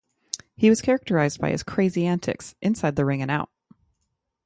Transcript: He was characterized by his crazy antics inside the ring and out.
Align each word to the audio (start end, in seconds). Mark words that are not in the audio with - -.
He 0.55 0.67
was 0.71 0.81
characterized 0.81 1.39
by 1.39 1.51
his 1.51 1.61
crazy 1.61 2.07
antics 2.07 2.55
inside 2.59 2.95
the 2.95 3.05
ring 3.05 3.21
and 3.21 3.29
out. 3.29 3.51